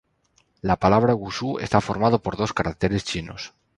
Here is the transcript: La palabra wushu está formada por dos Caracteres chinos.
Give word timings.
La 0.63 0.77
palabra 0.77 1.13
wushu 1.13 1.59
está 1.59 1.79
formada 1.79 2.17
por 2.17 2.35
dos 2.35 2.53
Caracteres 2.53 3.05
chinos. 3.05 3.53